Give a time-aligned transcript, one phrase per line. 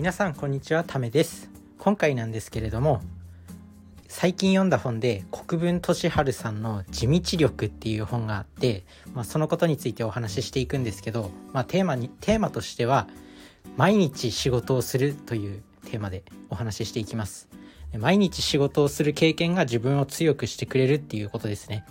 [0.00, 1.50] 皆さんこんにちはためです。
[1.76, 3.02] 今回なんですけれども
[4.08, 13.08] 最近読んだ本で国分俊治さんの「地道力」っていう本があって、まあ、そのことについてお話ししていくんですけど、まあ、テーマにテーマとしては
[13.76, 17.50] 毎日仕事をするというテーマでお話ししていきます。
[17.98, 21.84] 毎日仕事をする経験が自分を強くしてくれるっていうことですね。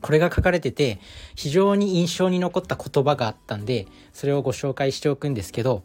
[0.00, 1.00] これが書かれてて
[1.34, 5.82] 非常に印象に残った言葉があったんでそれをご紹介しておくんですけど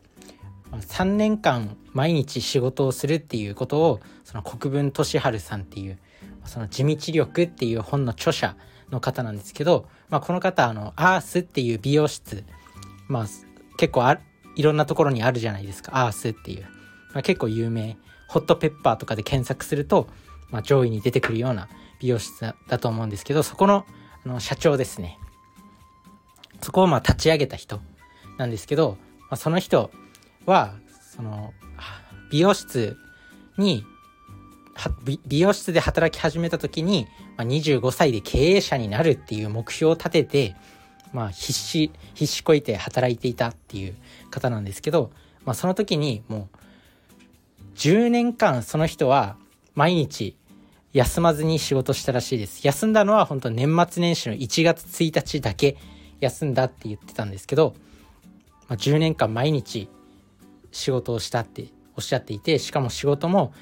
[0.82, 6.00] 3年間毎日仕事をするっていうことをその国分俊治さんっていう
[6.46, 8.56] その地道力っていう本の著者
[8.90, 12.44] の方なんですけど、まあ、この方あのアースっていう美容室、
[13.08, 13.26] まあ、
[13.78, 14.20] 結構あ
[14.56, 16.64] いろんなところにあるじゃないですかアースっていう、
[17.14, 17.98] まあ、結構有名
[18.28, 20.08] ホットペッパーとかで検索すると、
[20.50, 21.68] まあ、上位に出てくるような
[22.00, 23.86] 美容室だと思うんですけどそこの
[24.26, 25.20] あの社長ですね。
[26.62, 27.82] そこをまあ立ち上げた人
[28.38, 29.92] なんですけど、まあ、その人
[30.46, 30.74] は
[31.16, 31.54] その
[32.32, 32.98] 美容室
[33.58, 33.86] に
[35.28, 40.56] 美容室で働き始めた時に、まあ、25歳で経営者になるっていう目標を立てて、
[41.14, 43.96] まあ、必死必死こいて働いていたっていう
[44.32, 45.12] 方なんですけど、
[45.46, 46.58] まあ、その時にもう
[47.76, 49.38] 10年間その人は
[49.76, 50.36] 毎日
[50.92, 52.66] 休まずに仕事したらしいです。
[52.66, 55.78] 休んだのは本当年末年始の1月1日だけ
[56.20, 57.76] 休んだって言ってたんですけど、
[58.68, 59.90] まあ、10年間毎日
[60.74, 63.54] 仕事をしたっておっしゃっていてしかも仕事も、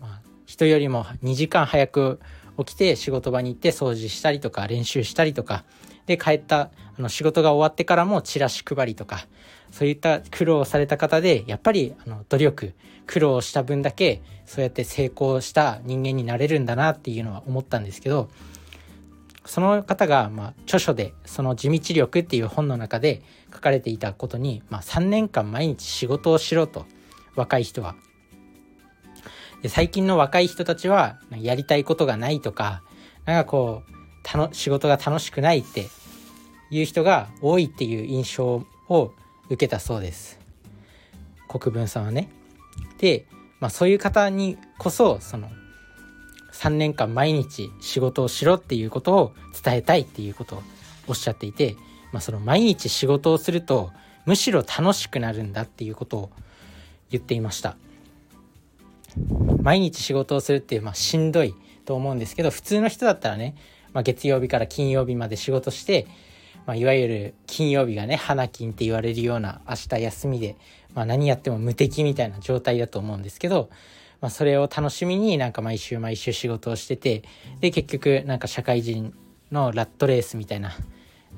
[0.00, 2.20] ま、人よりも2時間早く
[2.58, 5.64] 起きて仕事場に行って掃除したりとか練習したりとか
[6.06, 9.26] で帰ったあの仕事が終わってからもチラシ配りとか
[9.70, 12.74] そういった苦労をされた方でやっぱりあの努力
[13.06, 18.28] 苦労した分だけそうやって成功した人間になれるんだなっていうのは思ったんですけど
[19.44, 26.86] その方が、まあ、著書でその地道力っていう本の中で書かれていたことに、まあ、3年間毎日仕事をしろと
[27.36, 27.94] 若い人は。
[29.62, 32.82] で最近の若い人たちはやりたいことがないとか
[33.26, 33.92] なんかこう
[34.22, 35.88] たの仕事が楽しくないって
[36.70, 39.12] いう人が多いっていう印象を
[39.46, 40.38] 受けたそうです。
[41.48, 42.30] 国分さんはね。
[42.98, 43.26] で、
[43.58, 45.50] まあ、そういう方にこそその
[46.52, 50.62] 3年間毎日仕事をしろっていうことを伝えたいっていうことを
[51.08, 51.76] おっしゃっていて、
[52.12, 53.90] まあ、その毎日仕事をすると
[54.26, 56.30] むしろ楽しくなるんだっていうことを
[57.10, 57.76] 言っていました。
[59.62, 63.56] 毎日仕事をするっていう、まあ、しんどいと思うんですけど普通の人だったらね、
[63.92, 66.06] まあ、月曜日から金曜日まで仕事して、
[66.66, 70.56] まあ、いわゆる金曜日がね花金って言われるような明日休みで、
[70.94, 73.70] まあ、何やっても無敵みたいな状態だと思うんですけど
[74.20, 77.22] まあ、それを楽しみになんか毎週毎週仕事をしてて
[77.60, 79.14] で結局なんか社会人
[79.50, 80.72] のラットレースみたいな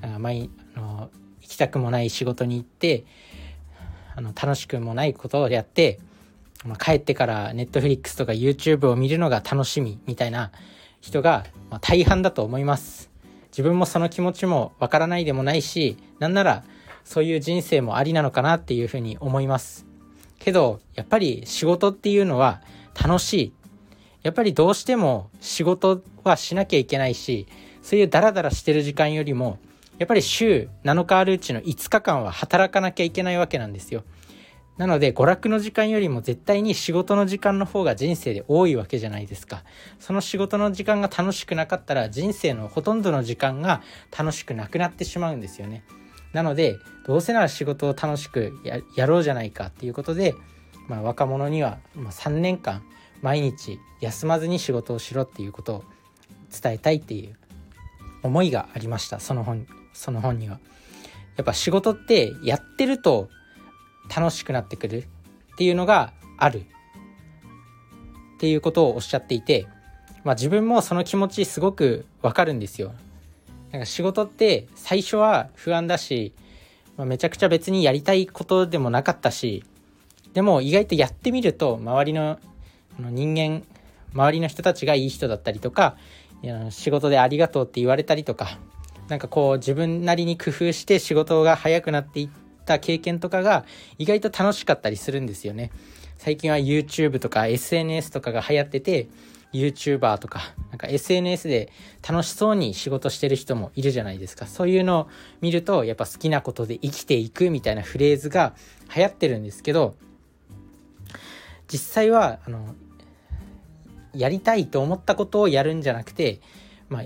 [0.03, 1.11] あ毎あの
[1.41, 3.05] 行きたくもない仕事に行って
[4.15, 5.99] あの楽しくもないことをやって、
[6.65, 10.51] まあ、帰ってからネットフリックスとか YouTube を見るのが楽しみみたいな
[11.01, 13.11] 人が、まあ、大半だと思います。
[13.51, 16.65] 自分もその気持ちもわからないでもないしなんなら
[17.05, 19.92] そういう人生もありなのかなっていうふうに思います。
[20.45, 22.61] けど、やっぱり仕事っていうのは
[23.01, 23.53] 楽しい。
[24.23, 27.47] やっぱりどうしても仕事はしなきゃいけないし、
[27.83, 29.59] そういうダラダラしてる時間よりも、
[29.99, 34.05] やっぱり週7日あるうちの5日間は働かなきゃいけないわけなんですよ。
[34.79, 39.65] なので娯楽の時間よりも絶対に仕事の時間の方が人生で多いわけじゃないですか。
[40.01, 43.83] その仕事の時間が楽しくなかったら人生のほとんどの時間が
[44.17, 45.85] 楽しくなくなってしまうんですよね。
[46.33, 48.53] なのでどうせなら仕事を楽しく
[48.97, 50.35] やろうじゃないかっていうことで、
[50.89, 52.83] まあ、若者には、3年間
[53.21, 55.85] 毎日休まずに仕事をしろっていうことを
[56.63, 57.37] 伝えたいっていう
[58.23, 60.59] 思いがありましたその本その本には。
[61.37, 63.31] やっぱ仕事ってやってると
[64.15, 66.65] 楽しくなってくるっていうのがあるっ
[68.39, 69.67] ていうことをおっしゃっていて、
[70.25, 72.93] まあ、自分もその気持ちすごくわかるんですよ。
[73.73, 76.33] なんか仕事って最初は不安だし、
[76.97, 79.65] まあ、めちゃくちゃ別にやりたいことでもなかったし
[80.35, 82.39] でも意外とやってみると周りの
[82.99, 83.65] 人間
[84.13, 85.97] 周りの人たちがいい人だったりとか
[86.71, 88.59] 仕事でありがとうって言われたりとか
[89.09, 92.29] なんかこう自分なりに工夫して仕事が早くなっていっ
[92.65, 93.65] た経験とかが
[93.99, 95.71] 意外と楽しかったりするんですよね。
[96.19, 99.09] 最近は YouTube とか SNS とかが流行ってて
[99.53, 100.41] YouTuber とか、
[100.71, 101.71] なんか SNS で
[102.09, 104.47] 楽しそうに仕事してる人もいるじゃないですか。
[104.47, 105.09] そういうのを
[105.41, 108.55] 見ると、やっぱ好きなことで生きていくみたいなフレーズが
[108.95, 109.95] 流行ってるんですけど、
[111.69, 112.75] 実際は、あの、
[114.15, 116.41] やりたいと思ったことをやるんじゃなくて、
[116.89, 117.05] まあ、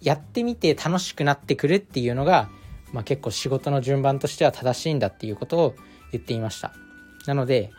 [0.00, 2.48] やってみて楽しくなってくるっていうのが、
[2.92, 5.74] まあ、結構仕事の順番としては正しいんだっていうことを
[6.12, 6.72] 言っていました。
[7.26, 7.70] なので、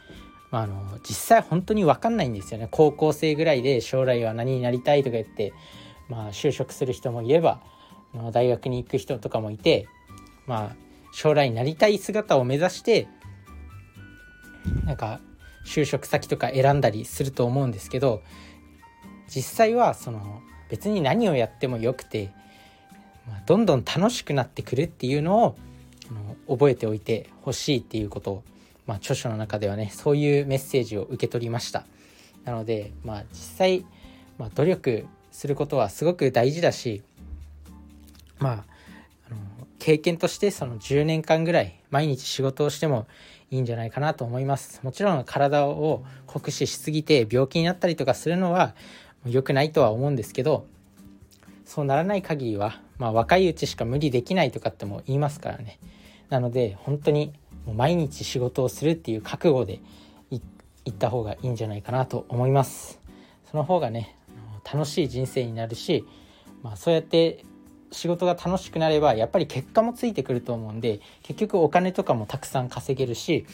[0.51, 2.67] まあ、あの実際本当に分かんないんですよね。
[2.71, 5.53] 高校生ぐらいで将来は何になりたいとか言って、
[6.07, 7.61] まあ、就職する人もいれば
[8.31, 9.87] 大学に行く人とかもいて、
[10.47, 10.75] まあ、
[11.11, 13.07] 将来なりたい姿を目指して
[14.85, 15.19] なんか
[15.65, 18.23] 就職先とか選んだりすると思うんですけど
[19.27, 22.31] 実際はその別に何をやってもよくて、
[23.27, 25.55] まあ、どんどん楽しくなってくるっていうのを
[26.47, 28.43] 覚えておいてほしいっていうことを、
[28.89, 31.85] まあ、著書の中ではねそういうメッセージを受け取りました。
[32.43, 33.85] なのでまあ実際、
[34.39, 37.03] まあ、努力することはすごく大事だし
[38.39, 38.53] まあ
[39.27, 39.37] あの
[39.77, 43.05] 経験としてその10年間ぐらい毎日仕事をしても
[43.51, 44.79] いいんじゃないかなと思います。
[44.81, 48.73] もちろん体を酷使しすぎて病気になったりとかするのは
[49.23, 50.65] 良くないとは思うんですけど
[51.63, 55.77] そうならない限りは、まあ、若いうちしか無理できないとかっても言いますからね。
[56.29, 57.33] なので本当に
[57.65, 59.79] もう毎日仕事をするっていう覚悟で
[60.85, 62.99] いった方がいいんじゃないかなと思います。
[63.49, 64.15] その方がね
[64.71, 66.05] 楽しい人生になるし、
[66.63, 67.43] まあ、そうやって
[67.91, 73.45] 仕事が楽しくなればやっぱり結果もついてくると思うんで結局お金とかもたくさん稼げるし、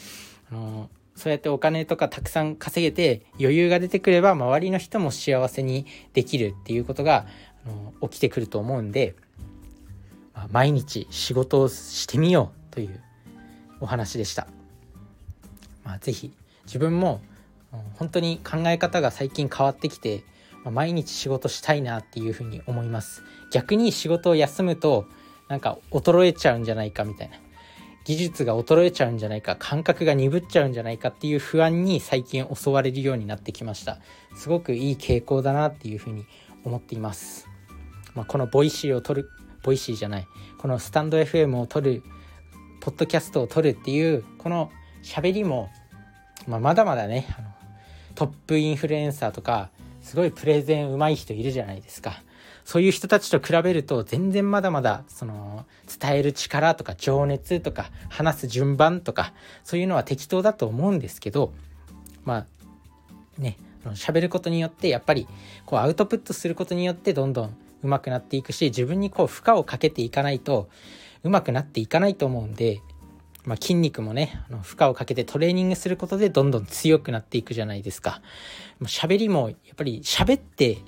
[0.50, 7.26] あのそうやってお金とかたくさん稼げて余裕が出てくれば周りの人も幸せにできるっていうことが、
[7.66, 7.68] あ
[8.02, 9.14] の起きてくると思うんで、
[10.34, 13.00] まあ、毎日仕事をしてみようという
[13.80, 14.46] お話でした。
[15.84, 16.32] まあ、是非
[16.64, 17.20] 自分も
[17.94, 20.24] 本当に考え方が最近変わってきて
[20.64, 23.22] 毎日仕事したいなっていうふうに思います。
[23.52, 25.06] 逆に仕事を休むと
[25.48, 27.36] なんか衰えちゃうんじゃないかみたいな。
[28.04, 33.98] 技術が衰えちゃうんじゃないか感覚が鈍っちゃうんじゃないかっていう不安に最近襲われるようになってきました。
[34.36, 36.24] すごくいい傾向だなっていうふうに
[36.66, 37.48] 思っています、
[38.14, 39.30] まあ、この Voicy を撮る
[39.62, 42.02] Voicy じゃないこのスタンド FM を撮る
[42.86, 44.70] ポッドキャストを撮るっていうこの
[45.02, 45.70] 喋りも、
[46.46, 47.48] まあ、まだまだねあの
[48.14, 49.70] トップインフルエンサーとか
[50.02, 52.22] すごいプレゼン上手い人いるじゃないですか。
[52.64, 55.66] そういう人たちと比べると全然まだまだその
[56.00, 59.32] 伝える力とか情熱とか話す順番とか
[59.64, 61.52] そういうのは適当だと思うんですけど
[62.24, 62.46] ま
[63.38, 63.56] あね
[63.94, 65.26] 喋ることによってやっぱり
[65.64, 70.68] こうアウトプットすることによってどんどん上手くなっていくし自分にこう負荷をかけていかないと
[71.22, 72.80] 上手くなっていかないと思うんで
[73.46, 78.20] まあ、筋肉もね、あの負荷をかけてトレーニングすることでどんどん強くなっていくじゃないですか。
[78.82, 80.78] 喋りもやっぱり喋って、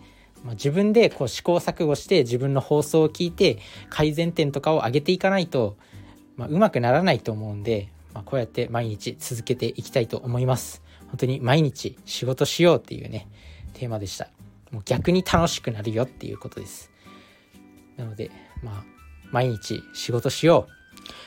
[0.42, 3.58] まあ、自分でこう試行錯誤して自分の放送を聞いて
[3.90, 5.76] 改善点とかを上げていかないと、
[6.36, 10.82] まあ、うまくならないと思うんで、まあ、こうやって毎日続けていきたいと思います。
[11.06, 13.28] 本当に毎日仕事しようっていうね、
[13.74, 14.30] テーマでした。
[14.72, 16.90] もう逆に楽しくなるよっていうことです。
[17.96, 18.32] なので、
[18.64, 18.97] まあ、
[19.30, 20.72] 毎日仕事しよう。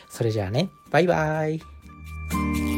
[0.09, 2.70] それじゃあね、バイバイ。